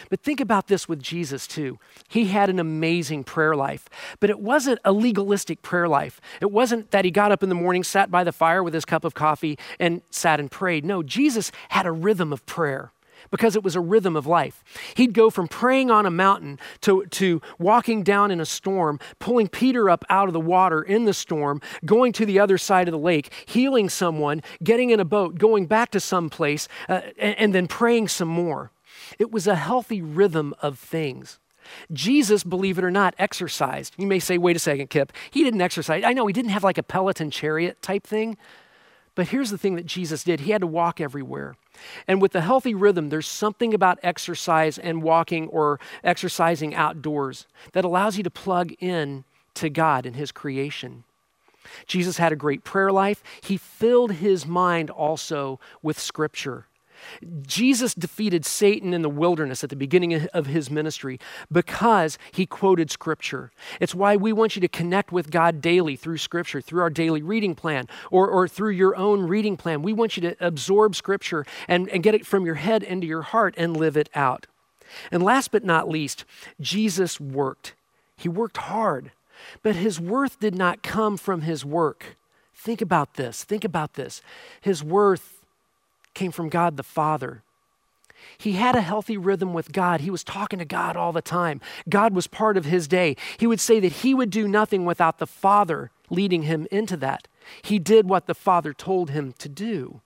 [0.09, 1.79] But think about this with Jesus too.
[2.07, 3.89] He had an amazing prayer life,
[4.19, 6.21] but it wasn't a legalistic prayer life.
[6.41, 8.85] It wasn't that he got up in the morning, sat by the fire with his
[8.85, 10.85] cup of coffee, and sat and prayed.
[10.85, 12.91] No, Jesus had a rhythm of prayer
[13.31, 14.63] because it was a rhythm of life.
[14.95, 19.47] He'd go from praying on a mountain to, to walking down in a storm, pulling
[19.47, 22.91] Peter up out of the water in the storm, going to the other side of
[22.91, 27.37] the lake, healing someone, getting in a boat, going back to some place, uh, and,
[27.37, 28.71] and then praying some more.
[29.17, 31.39] It was a healthy rhythm of things.
[31.91, 33.93] Jesus, believe it or not, exercised.
[33.97, 35.13] You may say, wait a second, Kip.
[35.29, 36.03] He didn't exercise.
[36.03, 38.37] I know he didn't have like a Peloton chariot type thing,
[39.19, 41.57] but here's the thing that Jesus did He had to walk everywhere.
[42.07, 47.83] And with the healthy rhythm, there's something about exercise and walking or exercising outdoors that
[47.83, 51.03] allows you to plug in to God and His creation.
[51.85, 53.21] Jesus had a great prayer life.
[53.41, 56.67] He filled his mind also with Scripture.
[57.41, 61.19] Jesus defeated Satan in the wilderness at the beginning of his ministry
[61.51, 63.51] because he quoted Scripture.
[63.79, 67.21] It's why we want you to connect with God daily through Scripture, through our daily
[67.21, 69.81] reading plan, or, or through your own reading plan.
[69.81, 73.23] We want you to absorb Scripture and, and get it from your head into your
[73.23, 74.47] heart and live it out.
[75.11, 76.25] And last but not least,
[76.59, 77.73] Jesus worked.
[78.17, 79.11] He worked hard,
[79.63, 82.17] but his worth did not come from his work.
[82.53, 83.43] Think about this.
[83.43, 84.21] Think about this.
[84.59, 85.38] His worth
[86.19, 87.43] came from God the Father.
[88.37, 90.01] He had a healthy rhythm with God.
[90.01, 91.61] He was talking to God all the time.
[91.87, 93.15] God was part of his day.
[93.37, 97.29] He would say that he would do nothing without the Father leading him into that.
[97.61, 100.01] He did what the Father told him to do.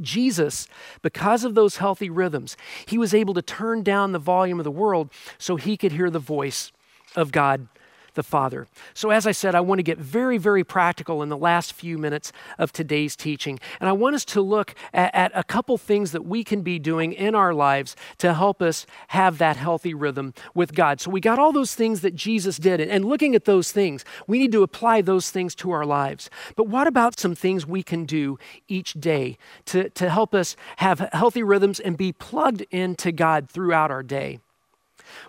[0.00, 0.66] Jesus,
[1.00, 4.70] because of those healthy rhythms, he was able to turn down the volume of the
[4.72, 6.72] world so he could hear the voice
[7.14, 7.68] of God
[8.14, 8.66] the Father.
[8.94, 11.98] So, as I said, I want to get very, very practical in the last few
[11.98, 13.58] minutes of today's teaching.
[13.80, 16.78] And I want us to look at, at, a couple things that we can be
[16.78, 21.00] doing in our lives to help us have that healthy rhythm with God.
[21.00, 22.80] So, we got all those things that Jesus did.
[22.80, 26.30] And, and looking at those things, we need to apply those things to our lives.
[26.56, 31.08] But what about some things we can do each day to, to help us have
[31.12, 34.38] healthy rhythms and be plugged into God throughout our day?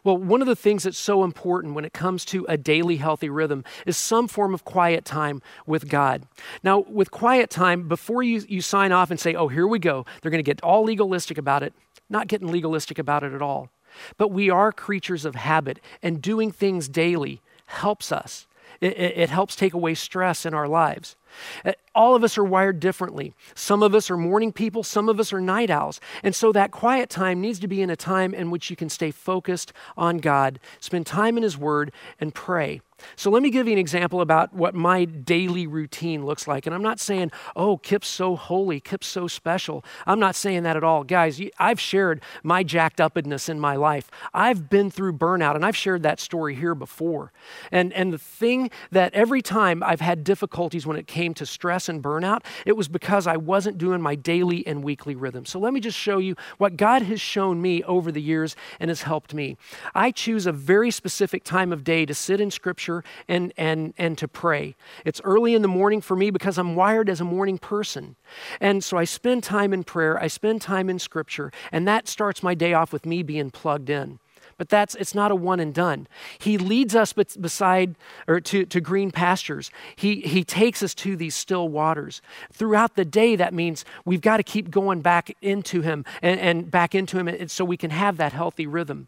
[0.04, 3.30] Well, one of the things that's so important when it comes to a daily healthy
[3.30, 6.24] rhythm is some form of quiet time with God.
[6.64, 10.06] Now, with quiet time, before you, you sign off and say, oh, here we go,
[10.22, 11.74] they're going to get all legalistic about it,
[12.10, 13.70] not getting legalistic about it at all.
[14.18, 18.48] But we are creatures of habit, and doing things daily helps us.
[18.82, 21.16] It, it, it helps take away stress in our lives.
[21.64, 23.34] Uh, all of us are wired differently.
[23.54, 26.00] Some of us are morning people, some of us are night owls.
[26.24, 28.90] And so that quiet time needs to be in a time in which you can
[28.90, 32.82] stay focused on God, spend time in His Word, and pray.
[33.16, 36.66] So let me give you an example about what my daily routine looks like.
[36.66, 39.84] And I'm not saying, oh, Kip's so holy, Kip's so special.
[40.08, 41.04] I'm not saying that at all.
[41.04, 44.10] Guys, I've shared my jacked upness in my life.
[44.34, 47.32] I've been through burnout, and I've shared that story here before.
[47.72, 51.90] And, and the thing that every time I've had difficulties when it came to stress
[51.90, 55.46] and burnout, it was because I wasn't doing my daily and weekly rhythm.
[55.46, 58.90] So let me just show you what God has shown me over the years and
[58.90, 59.58] has helped me.
[59.94, 63.94] I choose a very specific time of day to sit in Scripture scripture and, and,
[63.98, 64.76] and to pray.
[65.06, 68.16] It's early in the morning for me because I'm wired as a morning person.
[68.60, 72.44] And so I spend time in prayer, I spend time in scripture, and that starts
[72.44, 74.20] my day off with me being plugged in.
[74.58, 76.08] But that's it's not a one and done.
[76.40, 77.96] He leads us beside
[78.28, 79.70] or to, to green pastures.
[79.96, 82.22] He he takes us to these still waters.
[82.54, 86.72] Throughout the day, that means we've got to keep going back into him and, and
[86.72, 89.08] back into him so we can have that healthy rhythm.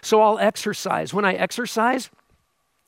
[0.00, 1.12] So I'll exercise.
[1.12, 2.10] When I exercise,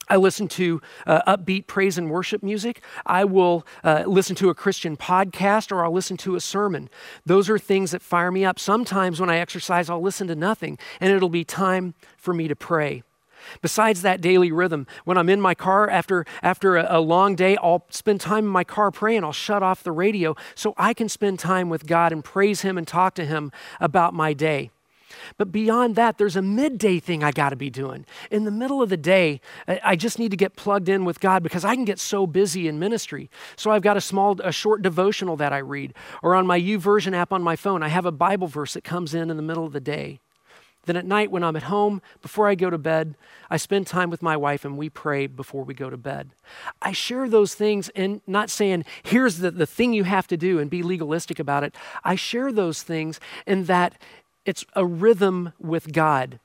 [0.08, 2.82] I listen to uh, upbeat praise and worship music.
[3.04, 6.88] I will uh, listen to a Christian podcast or I'll listen to a sermon.
[7.24, 8.58] Those are things that fire me up.
[8.58, 12.56] Sometimes when I exercise, I'll listen to nothing and it'll be time for me to
[12.56, 13.02] pray.
[13.62, 17.56] Besides that daily rhythm, when I'm in my car after, after a, a long day,
[17.56, 19.24] I'll spend time in my car praying.
[19.24, 22.78] I'll shut off the radio so I can spend time with God and praise Him
[22.78, 24.70] and talk to Him about my day.
[25.36, 28.06] But beyond that, there's a midday thing I got to be doing.
[28.30, 31.42] In the middle of the day, I just need to get plugged in with God
[31.42, 33.30] because I can get so busy in ministry.
[33.56, 37.14] So I've got a small, a short devotional that I read, or on my YouVersion
[37.14, 39.64] app on my phone, I have a Bible verse that comes in in the middle
[39.64, 40.20] of the day.
[40.86, 43.16] Then at night, when I'm at home, before I go to bed,
[43.50, 46.30] I spend time with my wife and we pray before we go to bed.
[46.80, 50.60] I share those things and not saying, here's the, the thing you have to do
[50.60, 51.74] and be legalistic about it.
[52.04, 54.00] I share those things in that
[54.46, 56.40] it's a rhythm with God.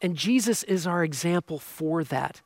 [0.00, 2.40] And Jesus is our example for that.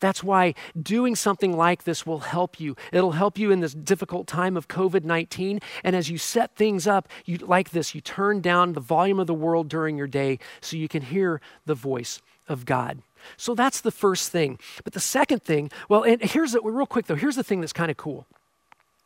[0.00, 2.76] That's why doing something like this will help you.
[2.92, 5.60] It'll help you in this difficult time of COVID 19.
[5.82, 9.26] And as you set things up you, like this, you turn down the volume of
[9.26, 13.02] the world during your day so you can hear the voice of God.
[13.36, 14.58] So that's the first thing.
[14.84, 17.72] But the second thing, well, and here's the, real quick though, here's the thing that's
[17.72, 18.26] kind of cool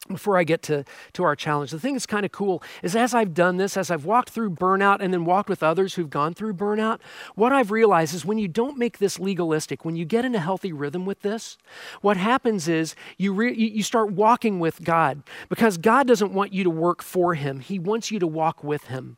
[0.08, 0.84] before I get to,
[1.14, 3.90] to our challenge, the thing that's kind of cool is as I've done this, as
[3.90, 7.00] I've walked through burnout and then walked with others who've gone through burnout,
[7.34, 10.40] what I've realized is when you don't make this legalistic, when you get in a
[10.40, 11.58] healthy rhythm with this,
[12.00, 16.64] what happens is you, re, you start walking with God because God doesn't want you
[16.64, 19.16] to work for Him, He wants you to walk with Him.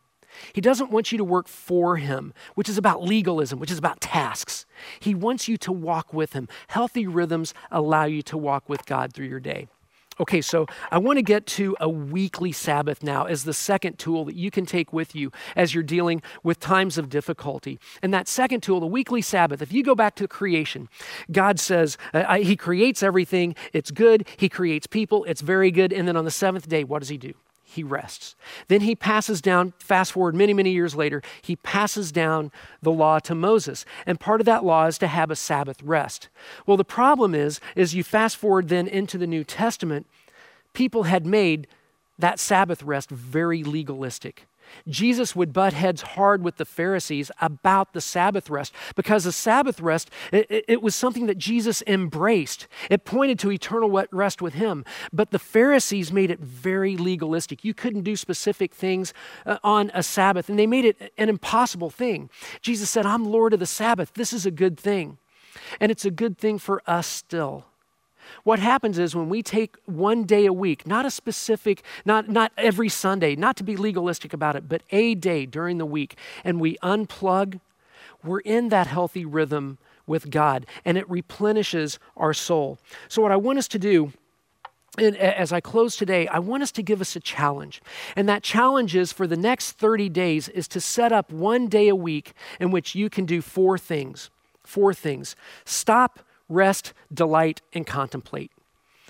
[0.52, 4.00] He doesn't want you to work for him, which is about legalism, which is about
[4.00, 4.66] tasks.
[5.00, 6.48] He wants you to walk with him.
[6.68, 9.68] Healthy rhythms allow you to walk with God through your day.
[10.20, 14.24] Okay, so I want to get to a weekly Sabbath now as the second tool
[14.24, 17.78] that you can take with you as you're dealing with times of difficulty.
[18.02, 20.88] And that second tool, the weekly Sabbath, if you go back to creation,
[21.30, 24.26] God says uh, I, He creates everything, it's good.
[24.36, 25.92] He creates people, it's very good.
[25.92, 27.34] And then on the seventh day, what does He do?
[27.70, 28.34] He rests.
[28.68, 32.50] Then he passes down, fast forward many, many years later, he passes down
[32.80, 33.84] the law to Moses.
[34.06, 36.28] And part of that law is to have a Sabbath rest.
[36.66, 40.06] Well, the problem is, is you fast forward then into the New Testament,
[40.72, 41.66] people had made
[42.18, 44.46] that Sabbath rest very legalistic.
[44.86, 49.80] Jesus would butt heads hard with the Pharisees about the Sabbath rest because the Sabbath
[49.80, 52.66] rest, it, it, was something that Jesus embraced.
[52.90, 54.84] It pointed to eternal rest with him.
[55.12, 57.64] But the Pharisees made it very legalistic.
[57.64, 59.14] You couldn't do specific things
[59.46, 62.30] uh, on a Sabbath, and they made it an impossible thing.
[62.60, 64.14] Jesus said, I'm Lord of the Sabbath.
[64.14, 65.18] This is a good thing.
[65.80, 67.64] And it's a good thing for us still.
[68.44, 72.52] What happens is when we take one day a week, not a specific, not, not
[72.56, 76.60] every Sunday, not to be legalistic about it, but a day during the week, and
[76.60, 77.60] we unplug,
[78.24, 82.78] we're in that healthy rhythm with God, and it replenishes our soul.
[83.08, 84.12] So, what I want us to do
[84.96, 87.80] and as I close today, I want us to give us a challenge.
[88.16, 91.88] And that challenge is for the next 30 days is to set up one day
[91.88, 94.30] a week in which you can do four things.
[94.64, 95.36] Four things.
[95.64, 98.50] Stop, rest, delight, and contemplate.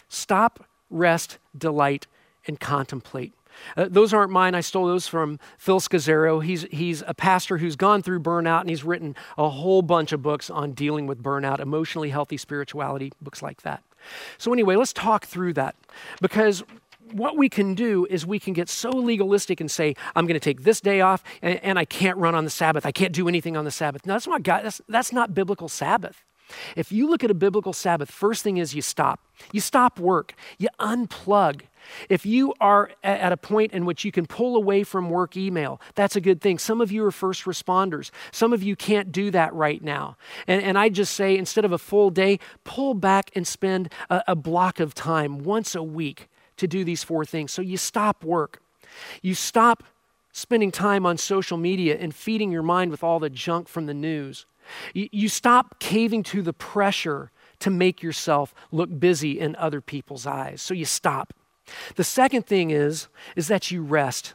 [0.08, 2.06] Stop, rest, delight,
[2.46, 3.32] and contemplate.
[3.76, 4.54] Uh, those aren't mine.
[4.54, 6.42] I stole those from Phil Scazzero.
[6.42, 10.22] He's, he's a pastor who's gone through burnout and he's written a whole bunch of
[10.22, 13.82] books on dealing with burnout, emotionally healthy spirituality, books like that.
[14.38, 15.74] So, anyway, let's talk through that
[16.20, 16.62] because
[17.12, 20.40] what we can do is we can get so legalistic and say, I'm going to
[20.40, 22.84] take this day off and, and, I can't run on the Sabbath.
[22.84, 24.04] I can't do anything on the Sabbath.
[24.06, 24.64] No, that's not God.
[24.64, 26.24] That's, that's not biblical Sabbath.
[26.76, 29.20] If you look at a biblical Sabbath, first thing is you stop.
[29.52, 30.34] You stop work.
[30.58, 31.62] You unplug.
[32.08, 35.80] If you are at a point in which you can pull away from work email,
[35.94, 36.58] that's a good thing.
[36.58, 38.10] Some of you are first responders.
[38.30, 40.16] Some of you can't do that right now.
[40.46, 44.22] And, and I just say, instead of a full day, pull back and spend a,
[44.28, 47.52] a block of time once a week to do these four things.
[47.52, 48.60] So you stop work.
[49.22, 49.84] You stop
[50.32, 53.94] spending time on social media and feeding your mind with all the junk from the
[53.94, 54.46] news.
[54.94, 60.62] You, stop caving to the pressure to make yourself look busy in other people's eyes.
[60.62, 61.34] So you stop.
[61.96, 64.34] The second thing is, is that you rest.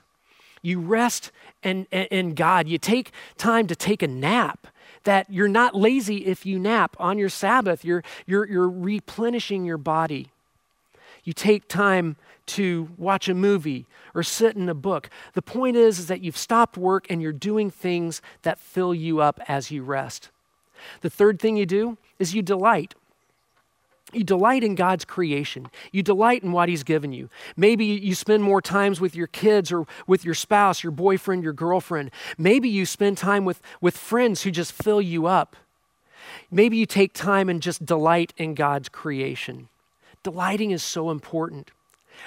[0.62, 1.32] You rest
[1.62, 2.68] in, in God.
[2.68, 4.68] You take time to take a nap.
[5.04, 7.84] That you're not lazy if you nap on your Sabbath.
[7.84, 10.30] You're, you're, you're replenishing your body.
[11.24, 12.16] You take time
[12.46, 15.10] to watch a movie or sit in a book.
[15.34, 19.22] The point is, is that you've stopped work and you're doing things that fill you
[19.22, 20.30] up as you rest.
[21.02, 22.96] The third thing you do is you delight.
[24.12, 25.68] You delight in God's creation.
[25.92, 27.30] You delight in what He's given you.
[27.58, 31.54] Maybe you spend more times with your kids or with your spouse, your boyfriend, your
[31.54, 32.12] girlfriend.
[32.38, 35.56] Maybe you spend time with, with friends who just fill you up.
[36.52, 39.70] Maybe you take time and just delight in God's creation.
[40.22, 41.72] Delighting is so important.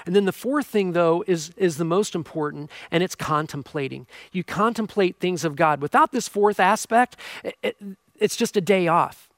[0.04, 4.06] And then the fourth thing, though, is, is the most important, and it's contemplating.
[4.32, 5.80] You contemplate things of God.
[5.80, 7.76] Without this fourth aspect, it, it,
[8.18, 9.28] it's just a day off.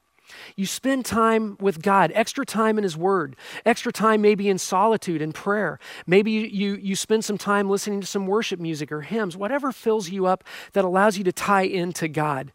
[0.55, 3.35] You spend time with God, extra time in His Word,
[3.65, 5.79] extra time maybe in solitude and prayer.
[6.05, 9.71] Maybe you, you, you spend some time listening to some worship music or hymns, whatever
[9.71, 10.43] fills you up
[10.73, 12.51] that allows you to tie into God.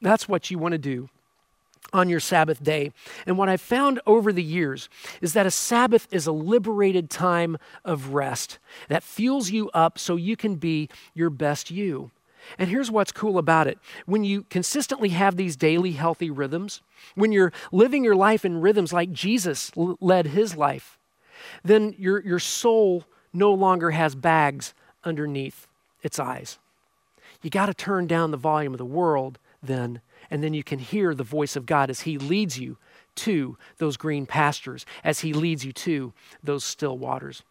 [0.00, 1.08] That's what you want to do
[1.92, 2.92] on your Sabbath day.
[3.26, 4.88] And what I've found over the years
[5.20, 8.58] is that a Sabbath is a liberated time of rest
[8.88, 12.10] that fuels you up so you can be your best you.
[12.58, 16.80] And here's what's cool about it when you consistently have these daily healthy rhythms,
[17.14, 20.98] when you're living your life in rhythms like Jesus led his life,
[21.64, 24.74] then your, your soul no longer has bags
[25.04, 25.66] underneath
[26.02, 26.58] its eyes.
[27.42, 30.00] You got to turn down the volume of the world then,
[30.30, 32.76] and then you can hear the voice of God as he leads you
[33.16, 37.42] to those green pastures, as he leads you to those still waters.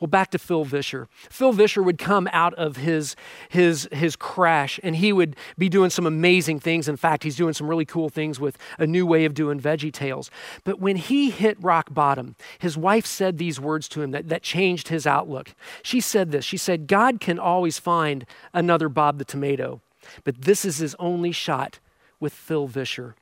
[0.00, 1.08] Well, back to Phil Vischer.
[1.30, 3.14] Phil Vischer would come out of his,
[3.48, 6.88] his, his crash and he would be doing some amazing things.
[6.88, 9.92] In fact, he's doing some really cool things with a new way of doing Veggie
[9.92, 10.30] Tales.
[10.64, 14.42] But when he hit rock bottom, his wife said these words to him that, that
[14.42, 15.54] changed his outlook.
[15.82, 19.80] She said this She said, God can always find another Bob the Tomato,
[20.24, 21.78] but this is his only shot
[22.20, 23.14] with Phil Vischer.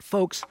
[0.00, 0.42] Folks,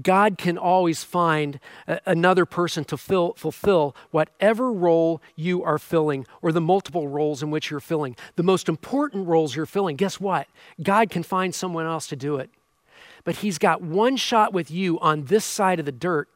[0.00, 1.60] God can always find
[2.06, 7.50] another person to fill, fulfill whatever role you are filling or the multiple roles in
[7.50, 8.16] which you're filling.
[8.36, 10.46] The most important roles you're filling, guess what?
[10.82, 12.48] God can find someone else to do it.
[13.24, 16.28] But He's got one shot with you on this side of the dirt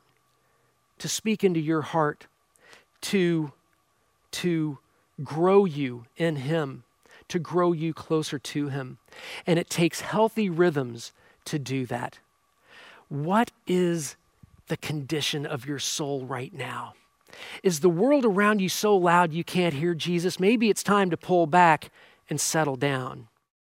[0.99, 2.27] to speak into your heart,
[3.03, 3.53] to,
[4.33, 4.79] to
[5.23, 6.85] grow you in Him,
[7.29, 8.99] to grow you closer to Him.
[9.47, 11.13] And it takes healthy rhythms
[11.47, 12.19] to do that.
[13.09, 14.17] What is
[14.69, 16.95] the condition of your soul right now?
[17.63, 20.41] Is the world around you so loud you can't hear Jesus?
[20.41, 21.91] Maybe it's time to pull back
[22.29, 23.29] and settle down.